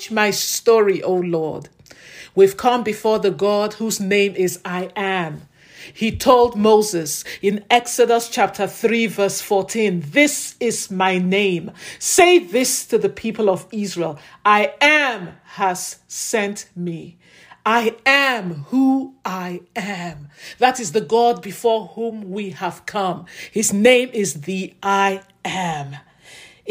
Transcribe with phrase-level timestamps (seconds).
[0.00, 1.68] Change my story, O Lord.
[2.34, 5.42] We've come before the God whose name is I am.
[5.92, 11.70] He told Moses in Exodus chapter 3, verse 14, This is my name.
[11.98, 17.18] Say this to the people of Israel I am has sent me.
[17.66, 20.30] I am who I am.
[20.60, 23.26] That is the God before whom we have come.
[23.52, 25.96] His name is the I am.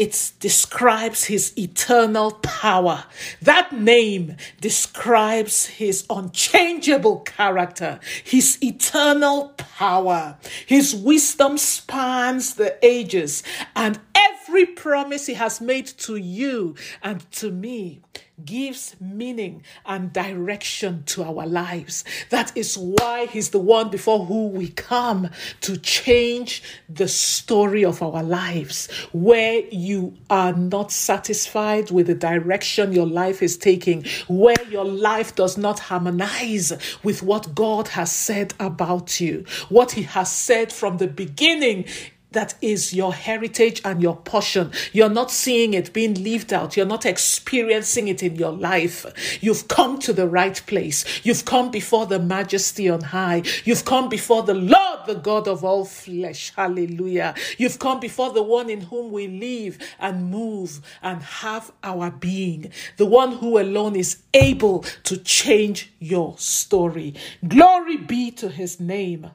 [0.00, 3.04] It describes his eternal power.
[3.42, 10.38] That name describes his unchangeable character, his eternal power.
[10.64, 13.42] His wisdom spans the ages,
[13.76, 18.00] and every promise he has made to you and to me
[18.44, 22.04] gives meaning and direction to our lives.
[22.30, 25.30] That is why He's the one before who we come
[25.62, 28.90] to change the story of our lives.
[29.12, 35.34] Where you are not satisfied with the direction your life is taking, where your life
[35.34, 40.98] does not harmonize with what God has said about you, what He has said from
[40.98, 41.84] the beginning
[42.32, 44.70] that is your heritage and your portion.
[44.92, 46.76] You're not seeing it being lived out.
[46.76, 49.04] You're not experiencing it in your life.
[49.40, 51.04] You've come to the right place.
[51.24, 53.42] You've come before the majesty on high.
[53.64, 56.52] You've come before the Lord, the God of all flesh.
[56.54, 57.34] Hallelujah.
[57.58, 62.70] You've come before the one in whom we live and move and have our being.
[62.96, 67.14] The one who alone is able to change your story.
[67.46, 69.30] Glory be to his name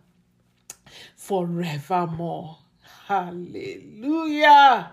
[1.16, 2.59] forevermore.
[3.08, 4.92] Hallelujah.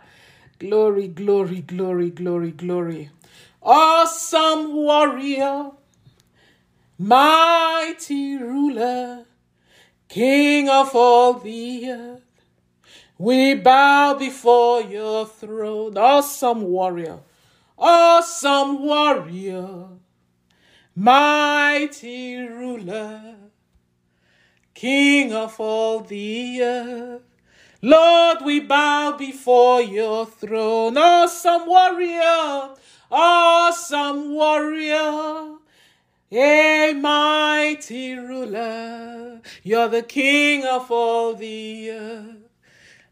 [0.59, 3.09] Glory, glory, glory, glory, glory.
[3.63, 5.71] Awesome warrior,
[6.99, 9.25] mighty ruler,
[10.11, 12.21] king of all the earth.
[13.17, 17.21] We bow before your throne, awesome warrior,
[17.79, 19.89] awesome warrior,
[20.95, 23.37] mighty ruler,
[24.75, 27.32] king of all the earth.
[27.85, 30.97] Lord, we bow before your throne.
[30.97, 32.77] Awesome warrior,
[33.11, 35.57] awesome warrior,
[36.31, 39.41] a mighty ruler.
[39.65, 42.37] You're the king of all the earth.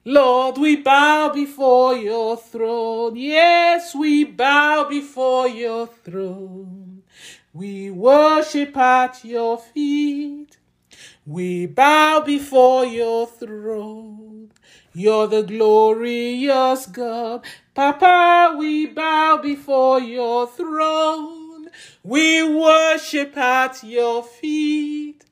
[0.04, 3.16] Lord, we bow before your throne.
[3.16, 7.02] Yes, we bow before your throne.
[7.52, 10.58] We worship at your feet.
[11.26, 14.19] We bow before your throne.
[15.02, 17.42] You're the glorious God.
[17.74, 21.70] Papa, we bow before your throne.
[22.04, 25.24] We worship at your feet.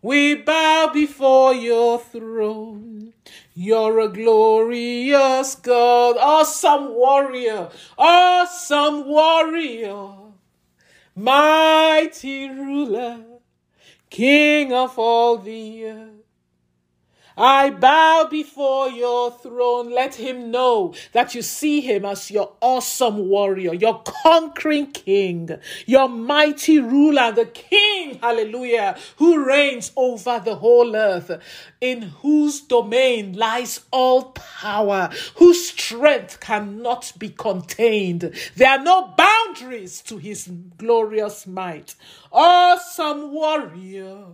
[0.00, 3.12] We bow before your throne.
[3.52, 10.12] You're a glorious God, awesome warrior, awesome warrior,
[11.14, 13.18] mighty ruler,
[14.08, 16.19] King of all the earth.
[17.36, 19.90] I bow before your throne.
[19.90, 25.50] Let him know that you see him as your awesome warrior, your conquering king,
[25.86, 31.30] your mighty ruler, the king, hallelujah, who reigns over the whole earth,
[31.80, 38.32] in whose domain lies all power, whose strength cannot be contained.
[38.56, 41.94] There are no boundaries to his glorious might.
[42.32, 44.26] Awesome warrior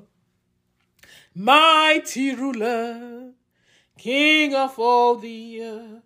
[1.36, 3.32] mighty ruler,
[3.98, 6.02] King of all the earth.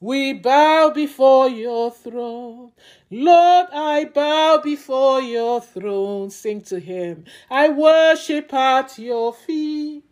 [0.00, 2.72] We bow before your throne.
[3.10, 6.30] Lord, I bow before your throne.
[6.30, 7.26] Sing to him.
[7.50, 10.04] I worship at your feet.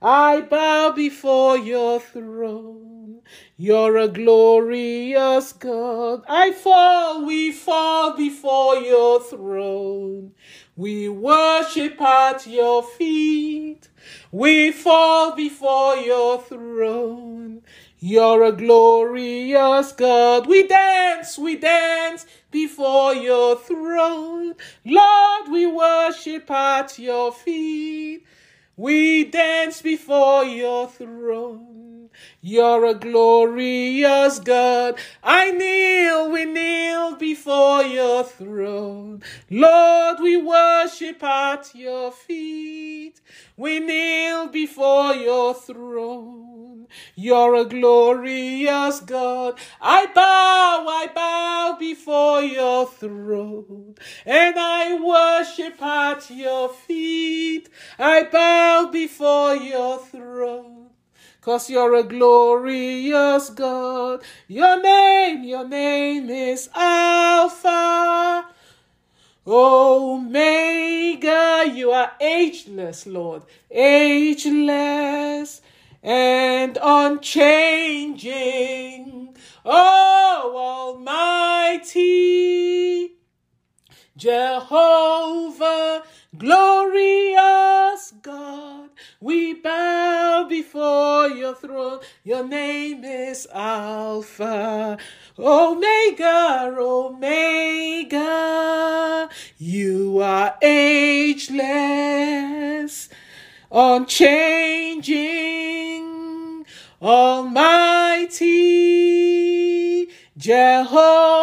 [0.00, 2.93] I bow before your throne.
[3.56, 6.24] You're a glorious God.
[6.28, 10.32] I fall, we fall before your throne.
[10.76, 13.88] We worship at your feet.
[14.32, 17.62] We fall before your throne.
[18.00, 20.46] You're a glorious God.
[20.46, 24.54] We dance, we dance before your throne.
[24.84, 28.26] Lord, we worship at your feet.
[28.76, 31.83] We dance before your throne.
[32.40, 34.98] You're a glorious God.
[35.22, 39.22] I kneel, we kneel before your throne.
[39.50, 43.20] Lord, we worship at your feet.
[43.56, 46.86] We kneel before your throne.
[47.14, 49.58] You're a glorious God.
[49.80, 53.94] I bow, I bow before your throne.
[54.26, 57.68] And I worship at your feet.
[57.98, 60.83] I bow before your throne.
[61.44, 64.22] Cause you're a glorious God.
[64.48, 68.46] Your name, your name is Alpha.
[69.46, 75.60] Omega, you are ageless, Lord, ageless
[76.02, 79.36] and unchanging.
[79.66, 83.13] Oh, Almighty
[84.16, 86.04] Jehovah,
[86.38, 88.90] glorious God,
[89.20, 91.98] we bow before your throne.
[92.22, 94.98] Your name is Alpha,
[95.36, 98.08] Omega, Omega.
[99.58, 101.58] You are ageless,
[103.72, 105.24] unchanging,
[107.02, 108.54] almighty
[110.36, 111.33] Jehovah,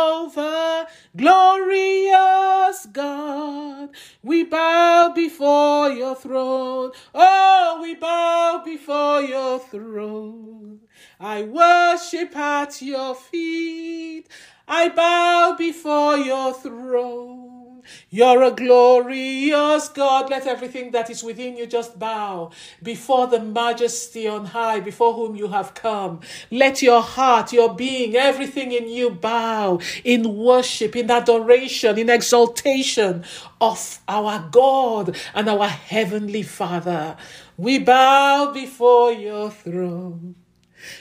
[2.91, 3.89] God.
[4.23, 6.91] We bow before your throne.
[7.13, 10.81] Oh, we bow before your throne.
[11.19, 14.27] I worship at your feet.
[14.67, 17.60] I bow before your throne.
[18.09, 20.29] You're a glorious God.
[20.29, 22.51] Let everything that is within you just bow
[22.81, 26.19] before the majesty on high, before whom you have come.
[26.49, 33.23] Let your heart, your being, everything in you bow in worship, in adoration, in exaltation
[33.59, 37.15] of our God and our Heavenly Father.
[37.57, 40.35] We bow before your throne.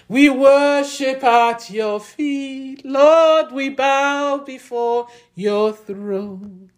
[0.08, 2.84] We worship at your feet.
[2.84, 6.69] Lord, we bow before your throne.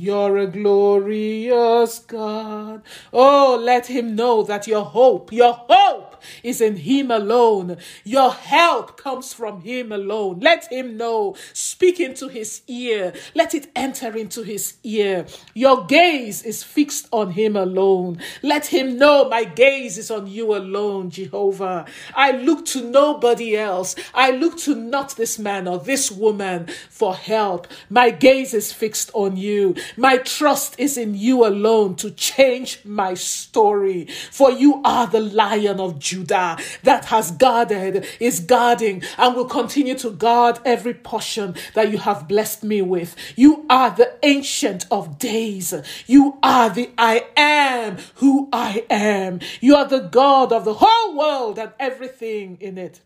[0.00, 2.82] You're a glorious God.
[3.12, 6.08] Oh, let him know that your hope, your hope
[6.42, 7.76] is in him alone.
[8.04, 10.38] Your help comes from him alone.
[10.40, 11.34] Let him know.
[11.52, 13.12] Speak into his ear.
[13.34, 15.26] Let it enter into his ear.
[15.54, 18.20] Your gaze is fixed on him alone.
[18.42, 21.86] Let him know my gaze is on you alone, Jehovah.
[22.14, 23.94] I look to nobody else.
[24.14, 27.66] I look to not this man or this woman for help.
[27.90, 29.74] My gaze is fixed on you.
[29.96, 34.06] My trust is in you alone to change my story.
[34.30, 39.96] For you are the lion of Judah that has guarded, is guarding, and will continue
[39.98, 43.16] to guard every portion that you have blessed me with.
[43.36, 45.74] You are the ancient of days.
[46.06, 49.40] You are the I am who I am.
[49.60, 53.00] You are the God of the whole world and everything in it.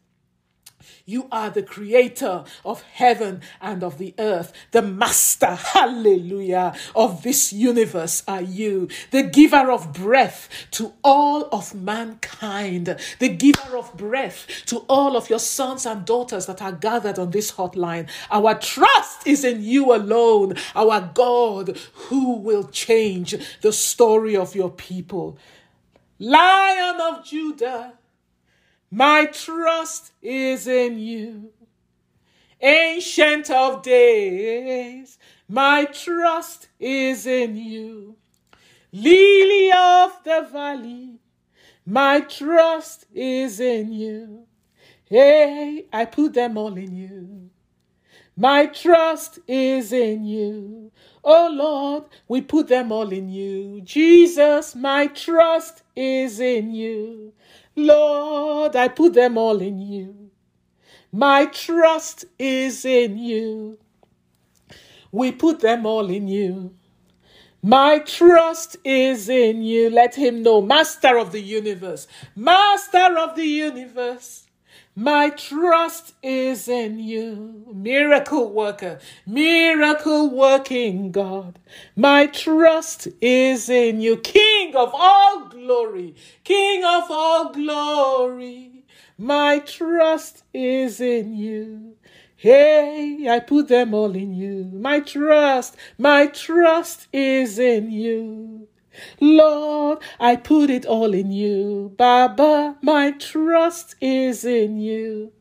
[1.05, 7.53] You are the creator of heaven and of the earth, the master, hallelujah, of this
[7.53, 14.47] universe are you, the giver of breath to all of mankind, the giver of breath
[14.67, 18.09] to all of your sons and daughters that are gathered on this hotline.
[18.31, 24.71] Our trust is in you alone, our God, who will change the story of your
[24.71, 25.37] people.
[26.19, 27.95] Lion of Judah
[28.95, 31.51] my trust is in you.
[32.61, 35.19] Ancient of days,
[35.49, 38.17] my trust is in you.
[38.93, 41.19] Lily of the valley,
[41.87, 44.45] my trust is in you.
[45.07, 47.49] Hey, I put them all in you.
[48.37, 50.93] My trust is in you.
[51.25, 53.81] Oh Lord, we put them all in you.
[53.83, 57.33] Jesus, my trust is in you.
[57.77, 60.31] Lord, I put them all in you.
[61.13, 63.79] My trust is in you.
[65.11, 66.75] We put them all in you.
[67.63, 69.91] My trust is in you.
[69.91, 74.47] Let him know, Master of the universe, Master of the universe.
[74.97, 81.59] My trust is in you, miracle worker, miracle working God.
[81.97, 88.85] My trust is in you, King of all glory, King of all glory.
[89.17, 91.97] My trust is in you.
[92.37, 94.65] Hey, I put them all in you.
[94.75, 98.62] My trust, my trust is in you.
[99.21, 101.95] Lord, I put it all in you.
[101.97, 105.33] Baba, my trust is in you.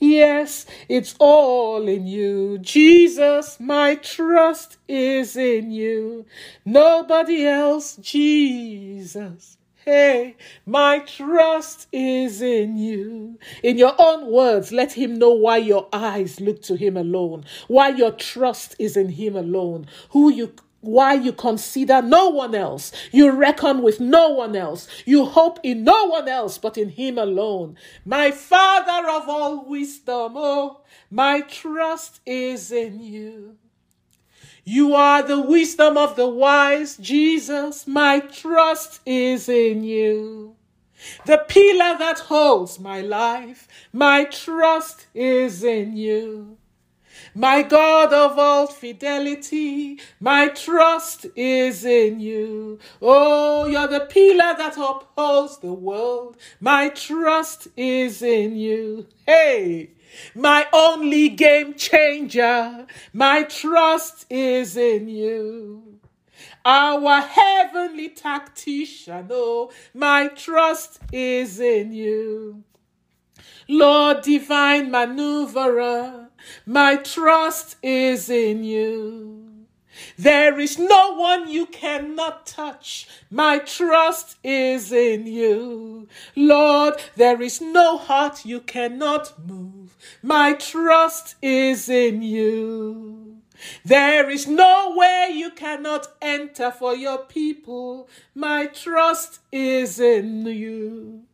[0.00, 2.58] Yes, it's all in you.
[2.58, 6.26] Jesus, my trust is in you.
[6.64, 9.58] Nobody else, Jesus.
[9.76, 10.36] Hey,
[10.66, 13.38] my trust is in you.
[13.62, 17.90] In your own words, let him know why your eyes look to him alone, why
[17.90, 20.54] your trust is in him alone, who you
[20.86, 22.92] why you consider no one else.
[23.12, 24.88] You reckon with no one else.
[25.04, 27.76] You hope in no one else but in Him alone.
[28.04, 33.56] My Father of all wisdom, oh, my trust is in you.
[34.64, 37.86] You are the wisdom of the wise, Jesus.
[37.86, 40.56] My trust is in you.
[41.26, 43.68] the pillar that holds my life.
[43.92, 46.58] My trust is in you.
[47.36, 52.78] My God of all fidelity, my trust is in you.
[53.02, 56.38] Oh, you're the pillar that upholds the world.
[56.60, 59.06] My trust is in you.
[59.26, 59.90] Hey,
[60.34, 65.98] my only game changer, my trust is in you.
[66.64, 72.64] Our heavenly tactician, oh, my trust is in you.
[73.68, 76.25] Lord, divine maneuverer,
[76.64, 79.46] my trust is in you.
[80.18, 83.08] There is no one you cannot touch.
[83.30, 86.08] My trust is in you.
[86.34, 89.96] Lord, there is no heart you cannot move.
[90.22, 93.38] My trust is in you.
[93.84, 98.08] There is no way you cannot enter for your people.
[98.34, 101.25] My trust is in you.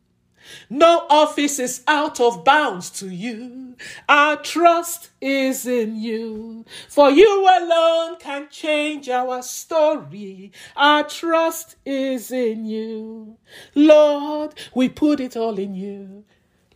[0.71, 3.77] No office is out of bounds to you.
[4.09, 6.65] Our trust is in you.
[6.89, 10.53] For you alone can change our story.
[10.77, 13.37] Our trust is in you.
[13.75, 16.25] Lord, we put it all in you.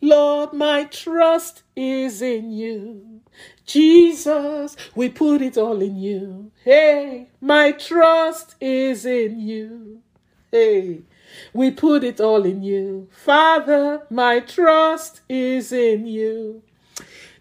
[0.00, 3.20] Lord, my trust is in you.
[3.64, 6.52] Jesus, we put it all in you.
[6.64, 10.02] Hey, my trust is in you.
[10.52, 11.02] Hey.
[11.52, 13.08] We put it all in you.
[13.10, 16.62] Father, my trust is in you.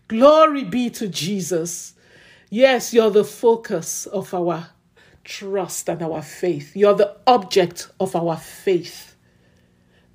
[0.07, 1.93] Glory be to Jesus.
[2.49, 4.69] Yes, you're the focus of our
[5.23, 6.75] trust and our faith.
[6.75, 9.15] You're the object of our faith,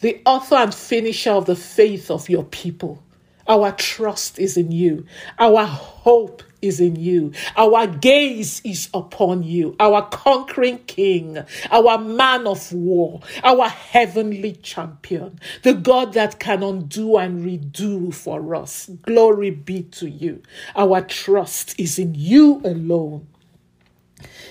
[0.01, 3.03] the author and finisher of the faith of your people.
[3.51, 5.07] Our trust is in you.
[5.37, 7.33] Our hope is in you.
[7.57, 11.37] Our gaze is upon you, our conquering king,
[11.69, 18.55] our man of war, our heavenly champion, the God that can undo and redo for
[18.55, 18.89] us.
[19.03, 20.45] Glory be to you.
[20.77, 23.27] Our trust is in you alone.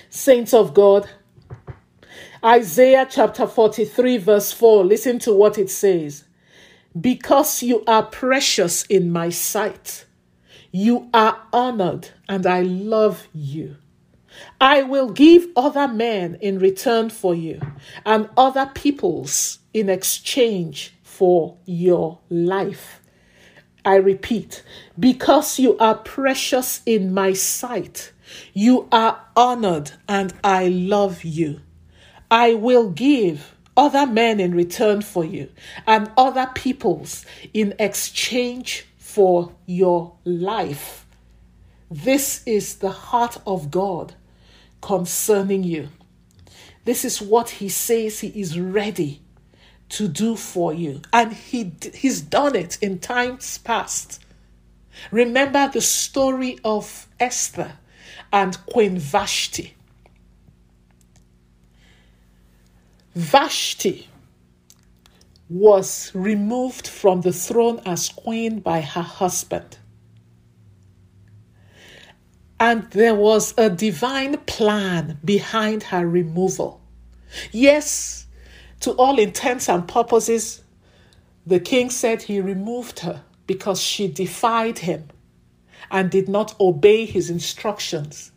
[0.09, 1.09] Saints of God,
[2.43, 6.25] Isaiah chapter 43, verse 4, listen to what it says.
[6.99, 10.05] Because you are precious in my sight
[10.71, 13.77] you are honored, and I love you.
[14.61, 17.59] I will give other men in return for you,
[18.05, 23.01] and other peoples in exchange for your life.
[23.83, 24.63] I repeat,
[24.99, 28.11] because you are precious in my sight,
[28.53, 31.61] you are honored, and I love you.
[32.29, 35.49] I will give other men in return for you,
[35.87, 41.05] and other peoples in exchange for your life.
[41.89, 44.15] This is the heart of God
[44.81, 45.87] concerning you.
[46.83, 49.21] This is what He says He is ready
[49.87, 51.01] to do for you.
[51.13, 54.21] And he, He's done it in times past.
[55.09, 57.71] Remember the story of Esther
[58.33, 59.73] and Queen Vashti.
[63.19, 64.07] Vashti
[65.49, 69.77] was removed from the throne as queen by her husband.
[72.61, 76.79] And there was a divine plan behind her removal.
[77.51, 78.25] Yes,
[78.79, 80.63] to all intents and purposes,
[81.45, 85.09] the king said he removed her because she defied him
[85.91, 88.31] and did not obey his instructions.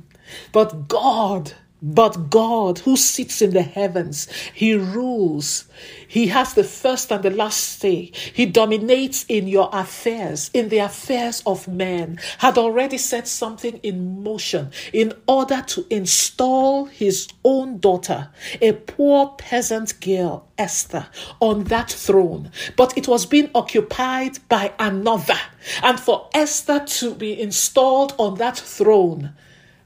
[0.52, 5.66] but God but God, who sits in the heavens, He rules.
[6.08, 8.12] He has the first and the last say.
[8.32, 14.22] He dominates in your affairs, in the affairs of men, had already set something in
[14.22, 18.30] motion in order to install His own daughter,
[18.62, 21.06] a poor peasant girl, Esther,
[21.40, 22.50] on that throne.
[22.76, 25.38] But it was being occupied by another.
[25.82, 29.34] And for Esther to be installed on that throne,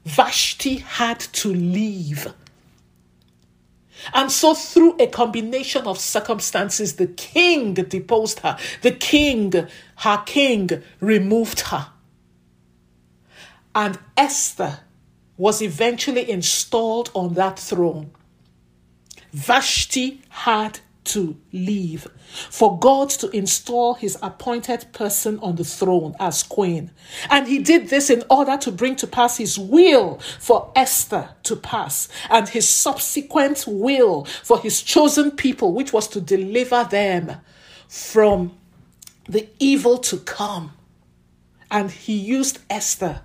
[0.05, 2.33] Vashti had to leave.
[4.13, 8.57] And so, through a combination of circumstances, the king deposed her.
[8.81, 9.53] The king,
[9.97, 11.87] her king, removed her.
[13.75, 14.79] And Esther
[15.37, 18.11] was eventually installed on that throne.
[19.31, 22.07] Vashti had to leave,
[22.49, 26.91] for God to install his appointed person on the throne as queen.
[27.29, 31.55] And he did this in order to bring to pass his will for Esther to
[31.55, 37.37] pass and his subsequent will for his chosen people, which was to deliver them
[37.87, 38.57] from
[39.27, 40.73] the evil to come.
[41.69, 43.21] And he used Esther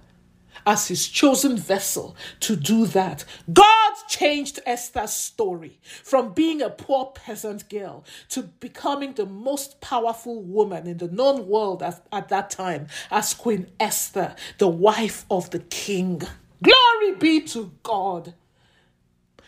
[0.66, 3.24] as his chosen vessel to do that.
[3.52, 10.42] God changed Esther's story from being a poor peasant girl to becoming the most powerful
[10.42, 15.50] woman in the known world at, at that time as Queen Esther, the wife of
[15.50, 16.20] the king.
[16.62, 18.34] Glory be to God.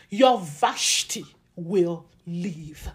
[0.09, 2.89] Your Vashti will leave.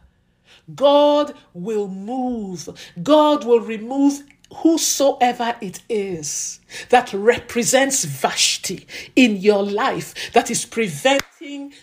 [0.74, 2.68] God will move.
[3.02, 11.24] God will remove whosoever it is that represents Vashti in your life that is preventing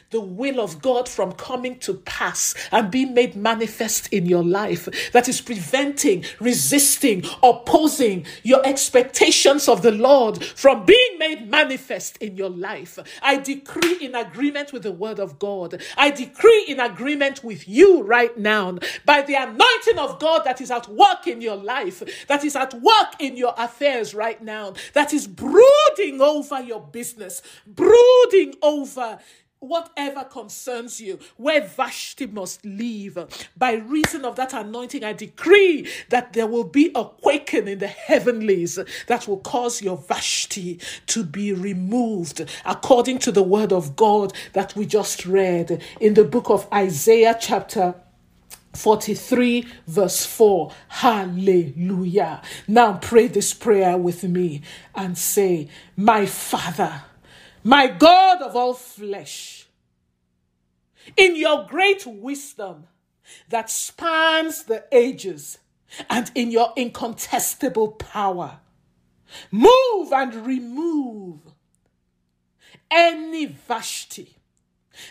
[0.10, 4.90] the will of God from coming to pass and being made manifest in your life,
[5.14, 12.38] that is preventing, resisting, opposing your expectations of the Lord from being made manifest in
[12.38, 12.98] your life.
[13.22, 15.82] I decree in agreement with the word of God.
[15.96, 20.72] I decree in agreement with you right now by the anointing of God that is
[20.72, 25.14] at work in your life, that is at work in your affairs right now, that
[25.14, 29.20] is brooding over your business, brooding over
[29.62, 33.18] whatever concerns you, where Vashti must leave.
[33.56, 37.88] By reason of that anointing, I decree that there will be a quaking in the
[37.88, 44.34] heavenlies that will cause your Vashti to be removed, according to the word of God
[44.54, 47.94] that we just read in the book of Isaiah, chapter
[48.74, 52.42] 43 verse 4 hallelujah.
[52.68, 54.62] Now pray this prayer with me
[54.96, 57.04] and say my father
[57.64, 59.68] my God of all flesh,
[61.16, 62.88] in your great wisdom
[63.50, 65.60] that spans the ages
[66.10, 68.60] and in your incontestable power,
[69.52, 71.40] move and remove
[72.90, 74.38] any Vashti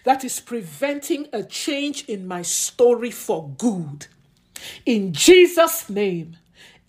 [0.04, 4.06] that is preventing a change in my story for good.
[4.87, 6.37] In Jesus' name,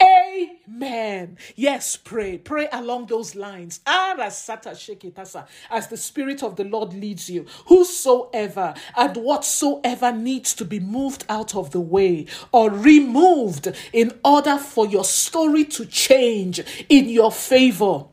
[0.01, 1.37] Amen.
[1.55, 2.37] Yes, pray.
[2.39, 3.81] Pray along those lines.
[3.85, 4.47] As
[5.89, 7.45] the Spirit of the Lord leads you.
[7.67, 14.57] Whosoever and whatsoever needs to be moved out of the way or removed in order
[14.57, 18.05] for your story to change in your favor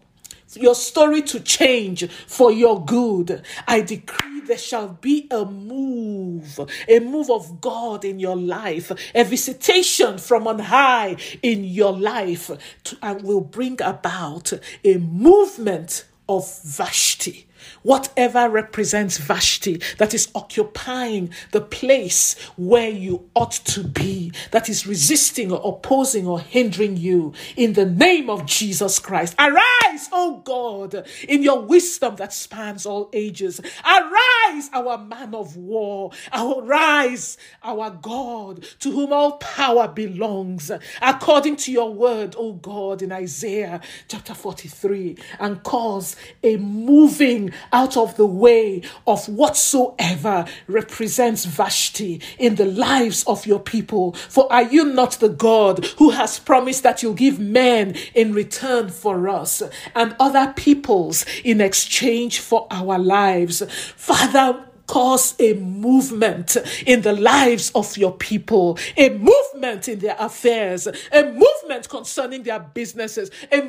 [0.56, 3.42] your story to change for your good.
[3.66, 6.58] I decree there shall be a move,
[6.88, 12.50] a move of God in your life, a visitation from on high in your life,
[12.84, 14.52] to, and will bring about
[14.84, 17.47] a movement of Vashti
[17.83, 24.87] whatever represents Vashti that is occupying the place where you ought to be, that is
[24.87, 29.35] resisting or opposing or hindering you, in the name of Jesus Christ.
[29.38, 33.61] Arise, O God, in your wisdom that spans all ages.
[33.85, 36.11] Arise, our man of war.
[36.33, 40.71] Arise, our God, to whom all power belongs,
[41.03, 47.96] according to your word, O God, in Isaiah chapter 43, and cause a moving out
[47.96, 54.12] of the way of whatsoever represents Vashti in the lives of your people.
[54.12, 58.88] For are you not the God who has promised that you'll give men in return
[58.88, 59.62] for us
[59.94, 63.62] and other peoples in exchange for our lives?
[63.96, 66.56] Father, cause a movement
[66.87, 72.58] in the lives of your people, a movement in their affairs, a movement concerning their
[72.58, 73.62] businesses, a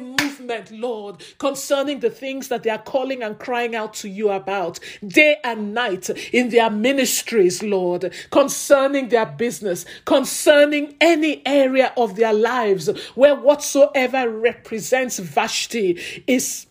[0.71, 5.37] Lord, concerning the things that they are calling and crying out to you about day
[5.43, 12.89] and night in their ministries, Lord, concerning their business, concerning any area of their lives
[13.15, 16.67] where whatsoever represents Vashti is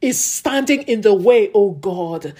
[0.00, 2.34] is standing in the way, O God.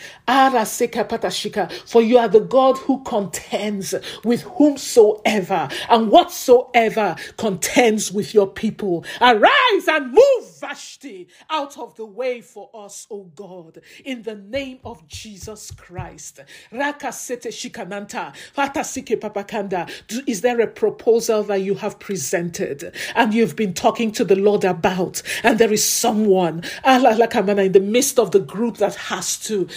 [1.86, 3.94] For you are the God who contends
[4.24, 9.04] with whomsoever and whatsoever contends with your people.
[9.20, 14.78] Arise and move Vashti out of the way for us, O God, in the name
[14.84, 16.40] of Jesus Christ.
[16.72, 19.90] shikananta, papakanda.
[20.26, 24.64] Is there a proposal that you have presented and you've been talking to the Lord
[24.64, 29.68] about, and there is someone, in the midst of the group that has to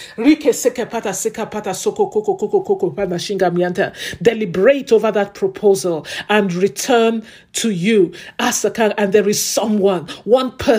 [4.22, 10.50] deliberate over that proposal and return to you as a and there is someone, one
[10.56, 10.71] person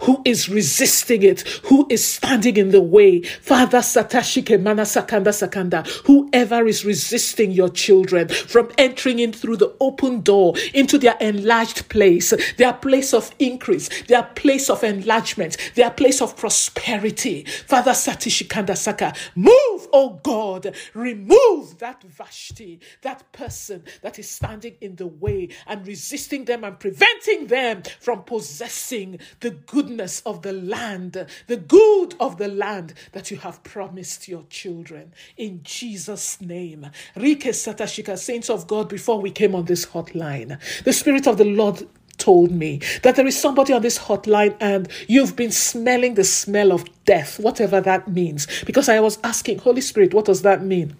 [0.00, 3.22] who is resisting it, who is standing in the way.
[3.22, 9.74] Father Satashike Mana Sakanda Sakanda, whoever is resisting your children from entering in through the
[9.80, 15.90] open door into their enlarged place, their place of increase, their place of enlargement, their
[15.90, 17.44] place of prosperity.
[17.44, 24.96] Father Satishikanda Saka, move, oh God, remove that Vashti, that person that is standing in
[24.96, 31.26] the way and resisting them and preventing them from possessing the goodness of the land,
[31.46, 35.12] the good of the land that you have promised your children.
[35.36, 36.90] In Jesus' name.
[37.16, 41.44] Rike Satashika, saints of God, before we came on this hotline, the Spirit of the
[41.44, 41.86] Lord
[42.20, 46.70] told me that there is somebody on this hotline and you've been smelling the smell
[46.70, 48.46] of death, whatever that means.
[48.64, 50.96] Because I was asking, Holy Spirit, what does that mean?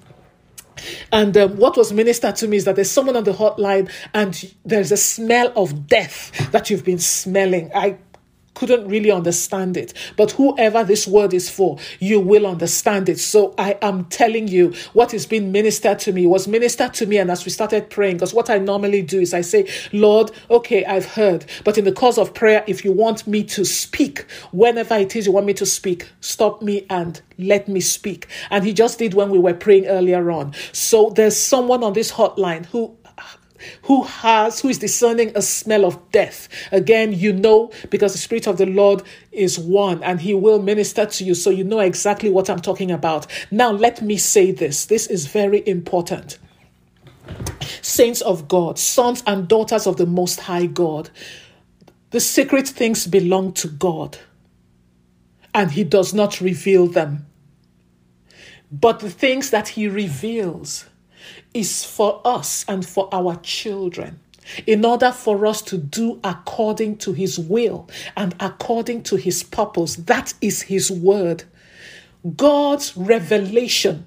[1.12, 4.54] And um, what was ministered to me is that there's someone on the hotline and
[4.64, 7.70] there's a smell of death that you've been smelling.
[7.74, 7.98] I
[8.54, 9.94] couldn't really understand it.
[10.16, 13.18] But whoever this word is for, you will understand it.
[13.18, 17.18] So I am telling you what is being ministered to me was ministered to me.
[17.18, 20.84] And as we started praying, because what I normally do is I say, Lord, okay,
[20.84, 21.46] I've heard.
[21.64, 25.26] But in the course of prayer, if you want me to speak, whenever it is
[25.26, 28.26] you want me to speak, stop me and let me speak.
[28.50, 30.52] And he just did when we were praying earlier on.
[30.72, 32.96] So there's someone on this hotline who
[33.82, 36.48] who has who is discerning a smell of death.
[36.72, 41.06] Again you know because the spirit of the lord is one and he will minister
[41.06, 41.34] to you.
[41.34, 43.26] So you know exactly what i'm talking about.
[43.50, 44.86] Now let me say this.
[44.86, 46.38] This is very important.
[47.82, 51.10] Saints of god sons and daughters of the most high god
[52.10, 54.18] the secret things belong to god
[55.54, 57.26] and he does not reveal them.
[58.70, 60.86] But the things that he reveals
[61.54, 64.20] is for us and for our children
[64.66, 69.96] in order for us to do according to his will and according to his purpose.
[69.96, 71.44] That is his word.
[72.36, 74.06] God's revelation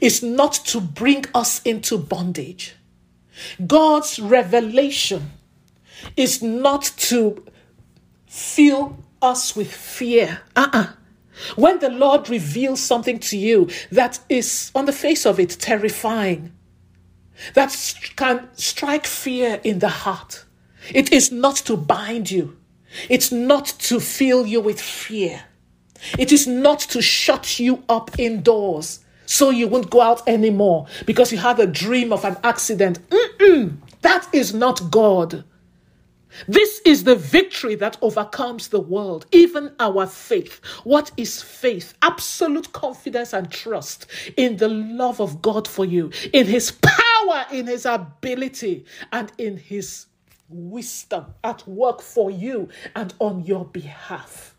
[0.00, 2.74] is not to bring us into bondage.
[3.66, 5.30] God's revelation
[6.16, 7.44] is not to
[8.26, 10.40] fill us with fear.
[10.56, 10.92] Uh-uh.
[11.56, 16.52] When the Lord reveals something to you that is, on the face of it, terrifying,
[17.54, 20.44] that can strike fear in the heart,
[20.92, 22.56] it is not to bind you,
[23.08, 25.42] it's not to fill you with fear,
[26.18, 31.30] it is not to shut you up indoors so you won't go out anymore because
[31.30, 32.98] you had a dream of an accident.
[33.10, 35.44] Mm-mm, that is not God.
[36.46, 40.60] This is the victory that overcomes the world, even our faith.
[40.84, 41.94] What is faith?
[42.02, 47.66] Absolute confidence and trust in the love of God for you, in His power, in
[47.66, 50.06] His ability, and in His
[50.48, 54.54] wisdom at work for you and on your behalf.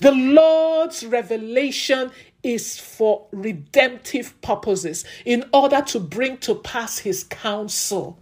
[0.00, 2.10] The Lord's revelation
[2.42, 8.20] is for redemptive purposes in order to bring to pass His counsel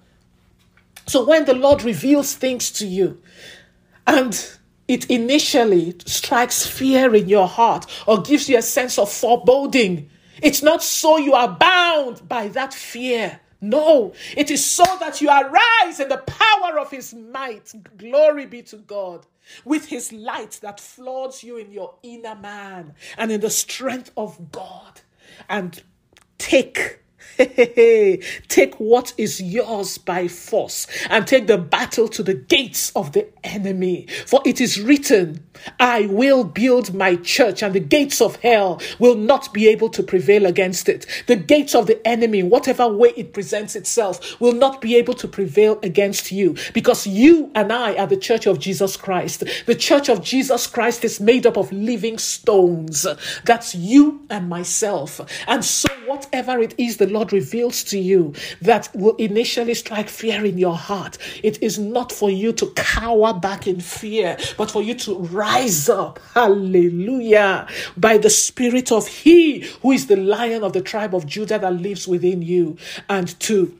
[1.06, 3.20] so when the Lord reveals things to you
[4.06, 10.10] and it initially strikes fear in your heart or gives you a sense of foreboding,
[10.42, 13.40] it's not so you are bound by that fear.
[13.60, 17.72] No, it is so that you arise in the power of his might.
[17.96, 19.26] Glory be to God.
[19.64, 24.52] With his light that floods you in your inner man and in the strength of
[24.52, 25.00] God.
[25.48, 25.82] And
[26.36, 27.00] take
[28.48, 33.26] take what is yours by force and take the battle to the gates of the
[33.42, 34.06] enemy.
[34.26, 35.44] For it is written,
[35.78, 40.02] I will build my church, and the gates of hell will not be able to
[40.02, 41.06] prevail against it.
[41.26, 45.28] The gates of the enemy, whatever way it presents itself, will not be able to
[45.28, 49.44] prevail against you because you and I are the church of Jesus Christ.
[49.66, 53.06] The church of Jesus Christ is made up of living stones.
[53.44, 55.20] That's you and myself.
[55.46, 60.44] And so, whatever it is the Lord reveals to you that will initially strike fear
[60.44, 64.82] in your heart, it is not for you to cower back in fear, but for
[64.82, 66.18] you to rise up.
[66.34, 67.66] Hallelujah.
[67.96, 71.72] By the Spirit of He who is the lion of the tribe of Judah that
[71.74, 72.76] lives within you,
[73.08, 73.78] and to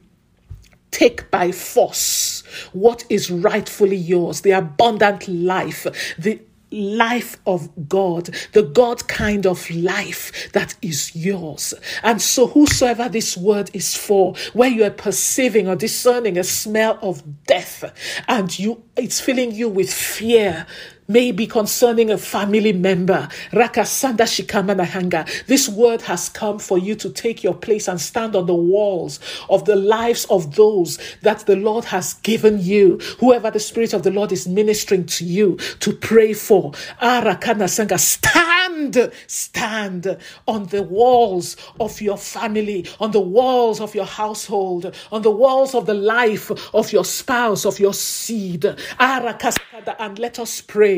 [0.91, 6.41] take by force what is rightfully yours the abundant life, the
[6.75, 11.75] life of God, the God kind of life that is yours.
[12.03, 16.99] And so, whosoever this word is for, where you are perceiving or discerning a smell
[17.01, 17.85] of death,
[18.29, 20.67] and you it's filling you with fear,
[21.09, 23.29] maybe concerning a family member.
[23.53, 25.47] Rakasanda Shikamanahanga.
[25.47, 29.21] This word has come for you to take your place and stand on the walls
[29.49, 32.99] of the lives of those that the Lord has given you.
[33.21, 36.73] Whoever the Spirit of the Lord is ministering to you to pray for.
[37.01, 37.99] Arakana Sanga.
[37.99, 45.23] Stand, stand on the walls of your family, on the walls of your household, on
[45.23, 48.63] the walls of the life of your spouse, of your seed.
[48.63, 50.94] Arakasaka And let us pray.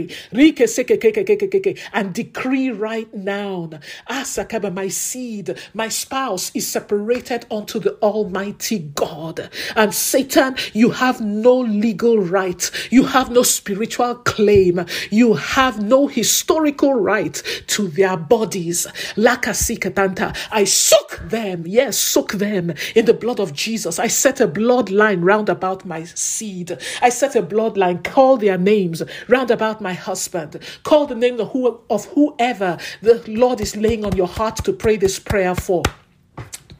[1.92, 3.70] And decree right now.
[4.09, 9.50] Asakaba, my seed, my spouse is separated unto the Almighty God.
[9.74, 12.70] And Satan, you have no legal right.
[12.90, 14.85] You have no spiritual claim.
[15.11, 18.87] You have no historical right to their bodies.
[19.16, 20.37] Lakasikatanta.
[20.50, 21.64] I soak them.
[21.66, 23.98] Yes, soak them in the blood of Jesus.
[23.98, 26.78] I set a bloodline round about my seed.
[27.02, 28.02] I set a bloodline.
[28.04, 30.59] Call their names round about my husband.
[30.83, 34.72] Call the name of, who, of whoever the Lord is laying on your heart to
[34.72, 35.83] pray this prayer for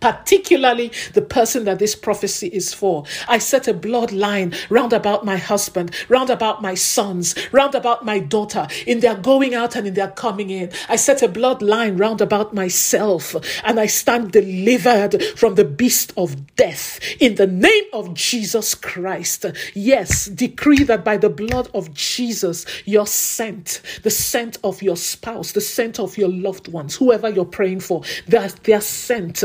[0.07, 3.05] particularly the person that this prophecy is for.
[3.27, 8.21] I set a bloodline round about my husband, round about my sons, round about my
[8.21, 10.71] daughter, in their going out and in their coming in.
[10.89, 16.55] I set a bloodline round about myself, and I stand delivered from the beast of
[16.55, 19.45] death in the name of Jesus Christ.
[19.75, 25.51] Yes, decree that by the blood of Jesus, your scent, the scent of your spouse,
[25.51, 29.43] the scent of your loved ones, whoever you're praying for, their, their scent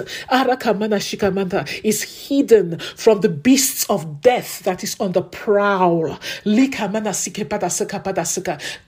[1.83, 6.19] is hidden from the beasts of death that is on the prowl.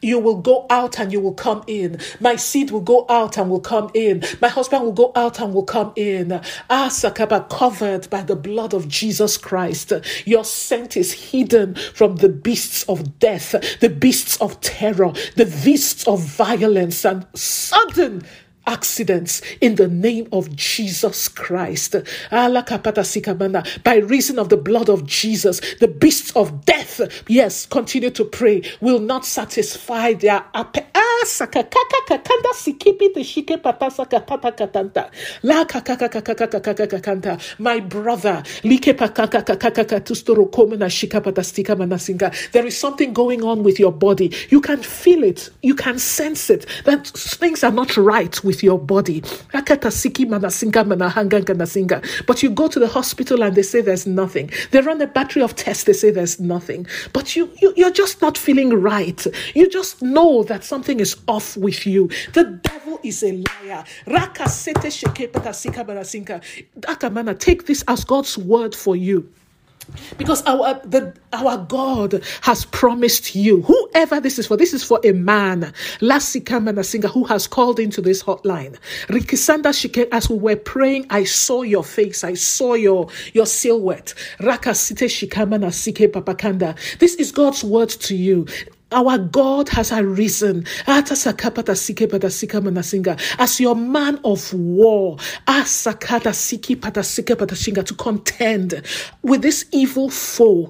[0.02, 2.00] You will go out and you will come in.
[2.20, 4.24] My seed will go out and will come in.
[4.42, 6.30] My husband will go out and will come in.
[6.70, 9.94] Asakaba covered by the blood of Jesus Christ.
[10.26, 16.08] Your scent is hidden from the beasts of death, the beasts of terror, the beasts
[16.08, 18.24] of violence and sudden
[18.68, 21.96] accidents in the name of Jesus Christ.
[22.32, 28.64] By reason of the blood of Jesus, the beasts of death, yes, continue to pray,
[28.82, 30.90] will not satisfy their appetite.
[30.96, 31.26] Ah,
[37.60, 38.44] my brother,
[42.52, 44.34] there is something going on with your body.
[44.50, 48.64] You can feel it, you can sense it, that things are not right with with
[48.64, 49.24] your body.
[52.28, 54.52] But you go to the hospital and they say there's nothing.
[54.70, 56.86] They run a battery of tests, they say there's nothing.
[57.14, 59.26] But you, you you're just not feeling right.
[59.56, 62.10] You just know that something is off with you.
[62.34, 63.84] The devil is a liar.
[67.40, 69.34] Take this as God's word for you.
[70.18, 75.00] Because our the our God has promised you, whoever this is for, this is for
[75.04, 78.78] a man, Lasika Manasinga, who has called into this hotline.
[79.08, 84.14] Rikisanda Shike, as we were praying, I saw your face, I saw your your silhouette.
[84.40, 86.78] Rakasite Shikamana Sike Papakanda.
[87.00, 88.48] This is God's word to you.
[88.94, 91.26] Our God has arisen as
[93.60, 95.18] your man of war
[97.86, 98.82] to contend
[99.24, 100.70] with this evil foe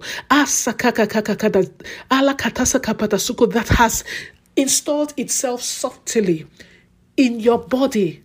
[3.50, 4.04] that has
[4.56, 6.46] installed itself subtly
[7.18, 8.24] in your body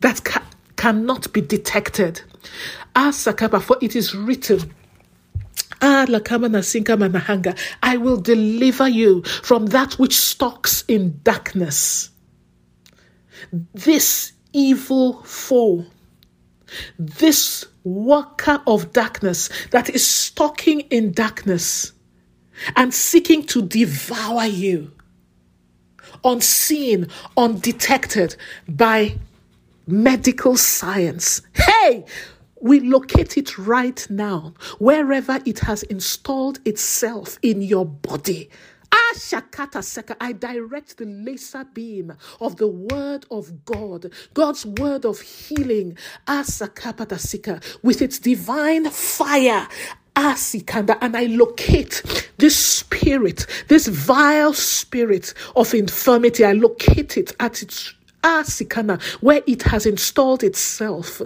[0.00, 0.42] that ca-
[0.76, 2.22] cannot be detected.
[2.94, 4.74] For it is written,
[5.82, 6.06] Ah,
[7.82, 12.10] I will deliver you from that which stalks in darkness.
[13.72, 15.86] This evil foe,
[16.98, 21.92] this worker of darkness that is stalking in darkness
[22.76, 24.92] and seeking to devour you,
[26.24, 28.36] unseen, undetected
[28.68, 29.16] by
[29.86, 31.42] medical science.
[31.54, 32.04] Hey,
[32.60, 38.50] we locate it right now, wherever it has installed itself in your body.
[38.92, 45.96] I direct the laser beam of the word of God, God's word of healing,
[47.82, 49.68] with its divine fire.
[50.16, 52.02] Asikanda, and I locate
[52.36, 56.44] this spirit, this vile spirit of infirmity.
[56.44, 61.18] I locate it at its Asikana, where it has installed itself.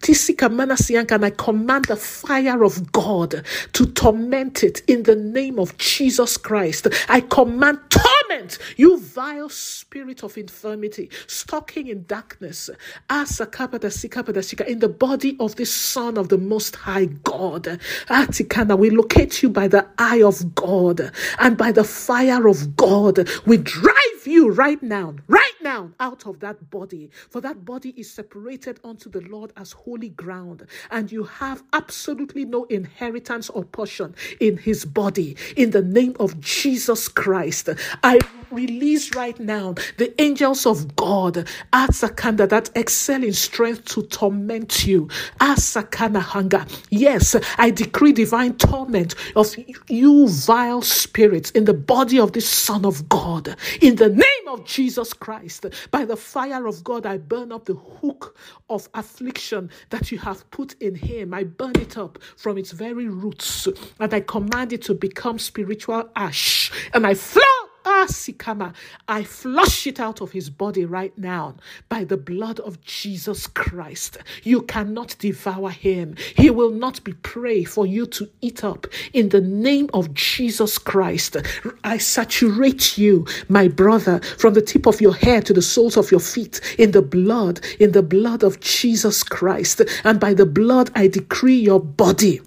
[0.00, 5.58] Tisika Manasianka, and I command the fire of God to torment it in the name
[5.58, 6.88] of Jesus Christ.
[7.08, 12.70] I command torment, you vile spirit of infirmity, stalking in darkness.
[13.08, 17.64] Asakapadasikapadasika, in the body of this Son of the Most High God.
[18.08, 23.28] Atikana, we locate you by the eye of God and by the fire of God.
[23.46, 27.08] We drive you right now, right now, out of that body.
[27.30, 32.44] For that body is separated unto the Lord as holy ground, and you have absolutely
[32.44, 35.34] no inheritance or portion in his body.
[35.56, 37.70] In the name of Jesus Christ,
[38.02, 38.18] I
[38.50, 45.08] release right now the angels of God, Asakanda, that excel in strength to torment you.
[45.40, 46.66] Asakana hunger.
[46.90, 49.56] Yes, I decree divine torment of
[49.88, 53.56] you vile spirits in the body of this Son of God.
[53.80, 57.74] In the name of Jesus Christ, by the fire of God, I burn up the
[57.74, 58.36] hook
[58.70, 61.34] of affliction that you have put in him.
[61.34, 63.68] I burn it up from its very roots
[64.00, 67.42] and I command it to become spiritual ash and I flow
[67.84, 68.74] Ah, Sikama,
[69.08, 71.56] I flush it out of his body right now
[71.88, 74.18] by the blood of Jesus Christ.
[74.44, 76.16] You cannot devour him.
[76.36, 78.86] He will not be prey for you to eat up.
[79.12, 81.36] In the name of Jesus Christ,
[81.82, 86.10] I saturate you, my brother, from the tip of your hair to the soles of
[86.10, 89.82] your feet in the blood, in the blood of Jesus Christ.
[90.04, 92.40] And by the blood, I decree your body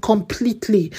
[0.00, 0.92] completely.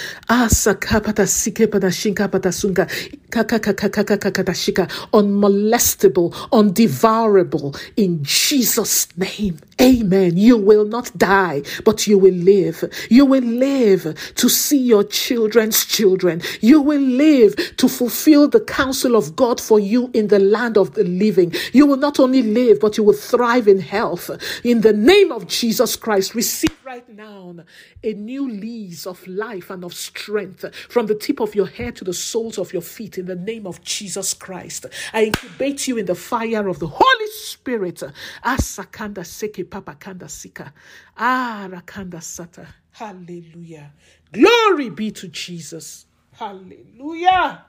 [5.13, 9.57] Unmolestable, undevourable in Jesus' name.
[9.81, 10.37] Amen.
[10.37, 12.83] You will not die, but you will live.
[13.09, 16.41] You will live to see your children's children.
[16.61, 20.93] You will live to fulfill the counsel of God for you in the land of
[20.93, 21.53] the living.
[21.73, 24.31] You will not only live, but you will thrive in health.
[24.63, 27.55] In the name of Jesus Christ, receive right now
[28.03, 32.03] a new lease of life and of strength from the tip of your head to
[32.03, 34.85] the soles of your feet in the name of Jesus Christ.
[35.11, 38.03] I incubate you in the fire of the Holy Spirit.
[38.43, 40.73] Asakanda seke papakanda sika.
[41.17, 42.67] Ah, rakanda sata.
[42.91, 43.91] Hallelujah.
[44.31, 46.05] Glory be to Jesus.
[46.33, 47.65] Hallelujah.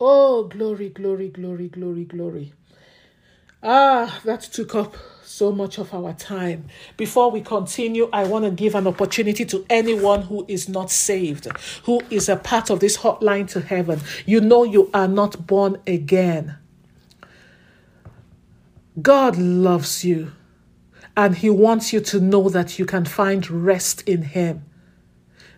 [0.00, 2.52] Oh, glory, glory, glory, glory, glory.
[3.62, 6.66] Ah, that took up so much of our time.
[6.96, 11.48] Before we continue, I want to give an opportunity to anyone who is not saved,
[11.84, 14.00] who is a part of this hotline to heaven.
[14.26, 16.56] You know you are not born again.
[19.02, 20.32] God loves you,
[21.18, 24.64] and He wants you to know that you can find rest in Him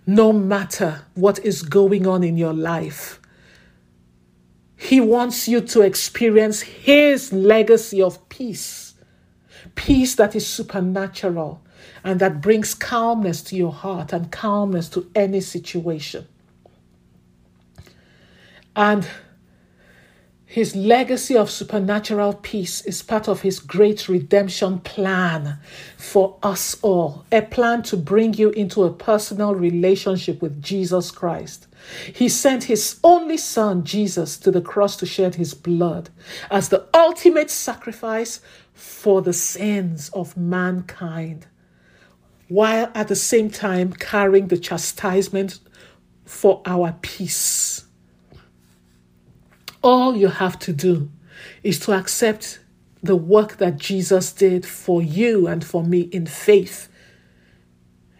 [0.07, 3.21] no matter what is going on in your life.
[4.75, 8.91] He wants you to experience His legacy of peace
[9.75, 11.63] peace that is supernatural
[12.05, 16.27] and that brings calmness to your heart and calmness to any situation.
[18.75, 19.07] And
[20.51, 25.61] his legacy of supernatural peace is part of his great redemption plan
[25.97, 31.69] for us all, a plan to bring you into a personal relationship with Jesus Christ.
[32.13, 36.11] He sent his only son, Jesus, to the cross to shed his blood
[36.51, 38.41] as the ultimate sacrifice
[38.75, 41.47] for the sins of mankind,
[42.49, 45.61] while at the same time carrying the chastisement
[46.25, 47.85] for our peace.
[49.83, 51.11] All you have to do
[51.63, 52.61] is to accept
[53.03, 56.89] the work that Jesus did for you and for me in faith.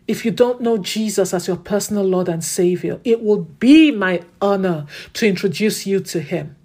[0.09, 4.23] If you don't know Jesus as your personal Lord and Savior, it will be my
[4.41, 6.57] honor to introduce you to Him.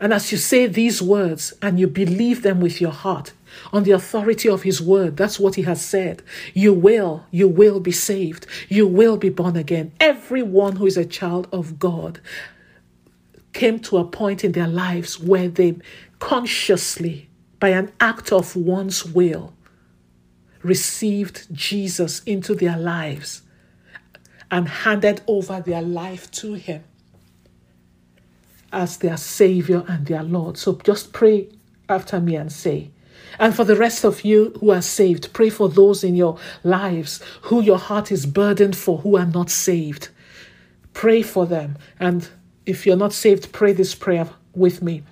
[0.00, 3.32] And as you say these words and you believe them with your heart,
[3.72, 6.22] on the authority of his word, that's what he has said.
[6.54, 8.46] You will, you will be saved.
[8.68, 9.92] You will be born again.
[9.98, 12.20] Everyone who is a child of God
[13.56, 15.76] came to a point in their lives where they
[16.18, 19.54] consciously, by an act of one's will,
[20.62, 23.42] received Jesus into their lives
[24.50, 26.84] and handed over their life to him
[28.72, 30.58] as their Savior and their Lord.
[30.58, 31.48] So just pray
[31.88, 32.90] after me and say,
[33.38, 37.22] and for the rest of you who are saved, pray for those in your lives
[37.42, 40.10] who your heart is burdened for, who are not saved.
[40.92, 41.78] Pray for them.
[41.98, 42.28] And
[42.66, 45.02] if you're not saved, pray this prayer with me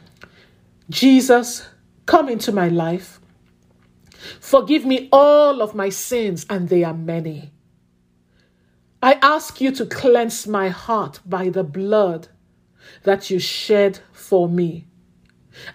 [0.90, 1.66] Jesus,
[2.04, 3.20] come into my life.
[4.40, 7.52] Forgive me all of my sins, and they are many.
[9.02, 12.28] I ask you to cleanse my heart by the blood
[13.02, 14.86] that you shed for me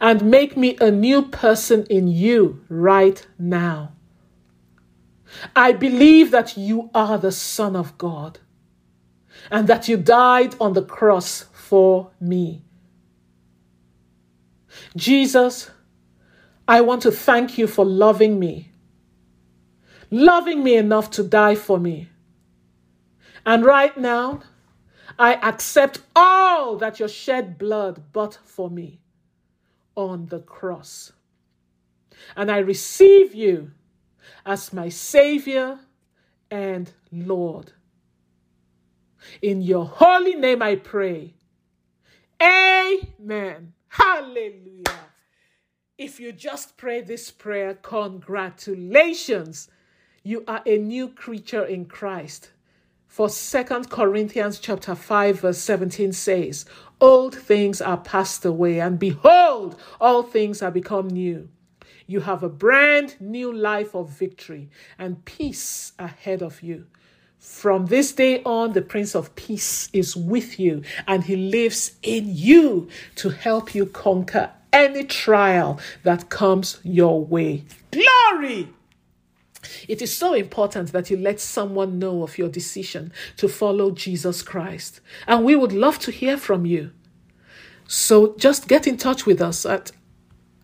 [0.02, 3.94] and make me a new person in you right now.
[5.56, 8.40] I believe that you are the Son of God
[9.52, 12.64] and that you died on the cross for me.
[14.96, 15.70] Jesus,
[16.68, 18.72] I want to thank you for loving me,
[20.10, 22.10] loving me enough to die for me.
[23.46, 24.42] And right now,
[25.20, 29.00] I accept all that your shed blood bought for me
[29.94, 31.12] on the cross.
[32.36, 33.70] And I receive you
[34.44, 35.78] as my Savior
[36.50, 37.74] and Lord.
[39.44, 41.36] In your holy name I pray.
[42.42, 43.74] Amen.
[43.90, 44.84] Hallelujah.
[45.98, 49.68] If you just pray this prayer, congratulations.
[50.24, 52.52] You are a new creature in Christ.
[53.08, 56.66] For Second Corinthians chapter 5 verse 17 says,
[57.02, 61.50] "Old things are passed away and behold, all things are become new."
[62.06, 66.88] You have a brand new life of victory and peace ahead of you.
[67.40, 72.26] From this day on, the Prince of Peace is with you and he lives in
[72.28, 77.64] you to help you conquer any trial that comes your way.
[77.92, 78.70] Glory!
[79.88, 84.42] It is so important that you let someone know of your decision to follow Jesus
[84.42, 85.00] Christ.
[85.26, 86.92] And we would love to hear from you.
[87.88, 89.92] So just get in touch with us at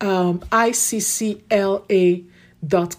[0.00, 2.26] um, ICCLA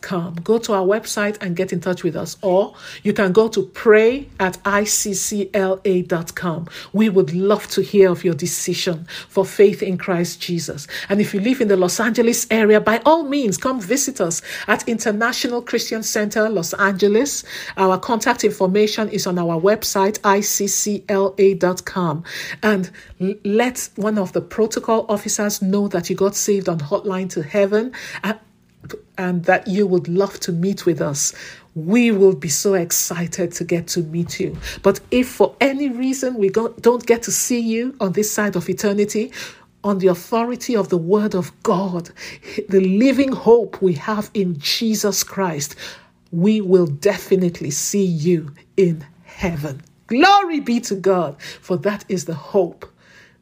[0.02, 0.36] com.
[0.44, 3.64] Go to our website and get in touch with us, or you can go to
[3.64, 6.68] pray at iccla.com.
[6.94, 10.88] We would love to hear of your decision for faith in Christ Jesus.
[11.10, 14.42] And if you live in the Los Angeles area, by all means, come visit us
[14.68, 17.44] at International Christian Center, Los Angeles.
[17.78, 22.24] Our contact information is on our website, iccla.com.
[22.64, 22.92] And
[23.44, 27.94] let one of the protocol officers know that you got saved on Hotline to Heaven.
[29.18, 31.34] And that you would love to meet with us,
[31.76, 34.58] we will be so excited to get to meet you.
[34.82, 38.68] But if for any reason we don't get to see you on this side of
[38.70, 39.32] eternity,
[39.84, 42.10] on the authority of the Word of God,
[42.68, 45.76] the living hope we have in Jesus Christ,
[46.32, 49.82] we will definitely see you in heaven.
[50.08, 52.92] Glory be to God, for that is the hope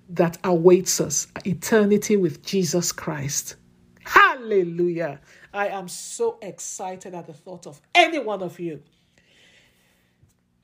[0.10, 3.56] that awaits us eternity with Jesus Christ.
[4.04, 5.20] Hallelujah.
[5.56, 8.84] I am so excited at the thought of any one of you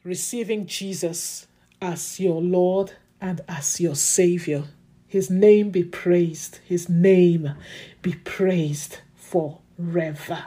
[0.03, 1.47] receiving Jesus
[1.81, 4.65] as your Lord and as your Savior.
[5.07, 6.59] His name be praised.
[6.65, 7.53] His name
[8.01, 10.43] be praised forever.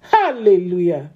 [0.00, 1.12] Hallelujah.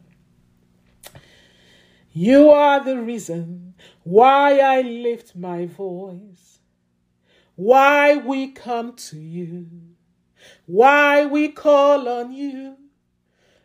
[2.13, 6.61] You are the reason why I lift my voice,
[7.57, 9.67] why we come to you
[10.67, 12.77] why we call on you.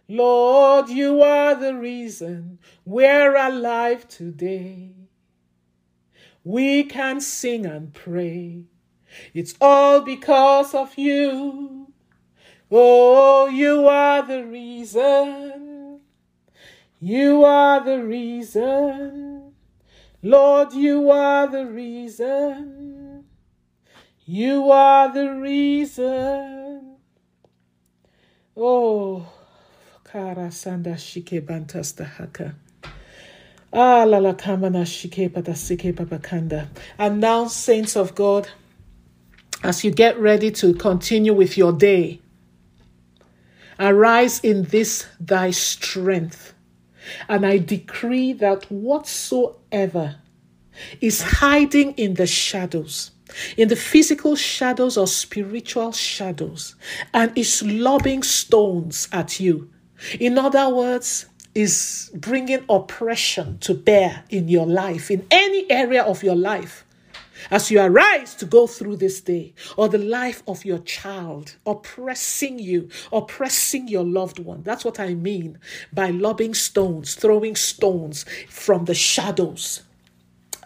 [0.07, 4.93] Lord, you are the reason we're alive today.
[6.43, 8.63] We can sing and pray.
[9.33, 11.93] It's all because of you.
[12.71, 15.99] Oh, you are the reason.
[16.99, 19.53] You are the reason.
[20.21, 23.25] Lord, you are the reason.
[24.25, 26.58] You are the reason.
[28.61, 29.25] Oh,
[30.03, 32.55] kara sanda shike bantasta haka.
[33.71, 36.67] Ah, la la kamana shike patasike papakanda.
[36.97, 38.49] And now, saints of God,
[39.63, 42.19] as you get ready to continue with your day,
[43.79, 46.53] arise in this thy strength.
[47.29, 50.17] And I decree that whatsoever
[50.99, 53.11] is hiding in the shadows,
[53.57, 56.75] in the physical shadows or spiritual shadows
[57.13, 59.69] and is lobbing stones at you.
[60.19, 61.25] In other words,
[61.55, 66.85] is bringing oppression to bear in your life, in any area of your life.
[67.51, 72.59] As you arise to go through this day, or the life of your child, oppressing
[72.59, 74.61] you, oppressing your loved one.
[74.63, 75.57] That's what I mean
[75.93, 79.83] by lobbing stones, throwing stones from the shadows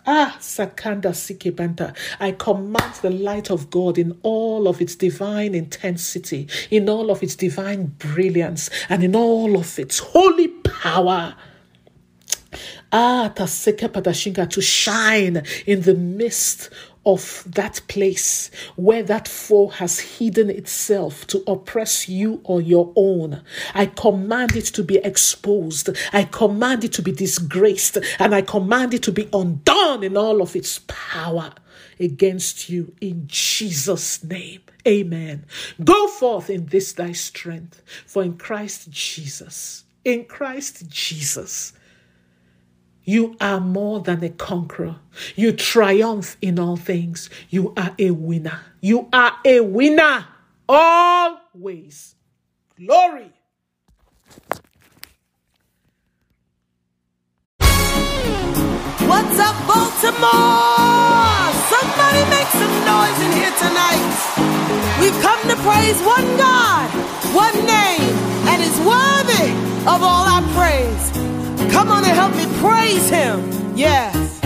[0.06, 1.96] Ah, Sakanda Sikibanta.
[2.20, 7.24] I command the light of God in all of its divine intensity, in all of
[7.24, 11.36] its divine brilliance, and in all of its holy power.
[12.92, 16.70] Ah, Taseka Padashinga to shine in the midst
[17.06, 23.42] of that place where that foe has hidden itself to oppress you or your own.
[23.74, 25.90] I command it to be exposed.
[26.14, 27.98] I command it to be disgraced.
[28.20, 31.54] And I command it to be undone in all of its power
[32.00, 34.62] against you in Jesus' name.
[34.88, 35.46] Amen.
[35.84, 41.74] Go forth in this thy strength, for in Christ Jesus, in Christ Jesus,
[43.06, 44.96] you are more than a conqueror.
[45.36, 47.30] You triumph in all things.
[47.50, 48.62] You are a winner.
[48.80, 50.26] You are a winner
[50.70, 52.16] always.
[52.78, 53.32] Glory.
[59.06, 61.52] What's up, Baltimore?
[61.70, 64.14] Somebody make some noise in here tonight.
[65.00, 66.90] We've come to praise one God,
[67.36, 68.16] one name,
[68.48, 69.52] and is worthy
[69.88, 71.33] of all our praise.
[71.74, 73.38] Come on and help me praise him.
[73.76, 74.40] Yes.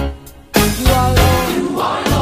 [0.79, 1.49] You are Lord.
[1.57, 2.16] You are Lord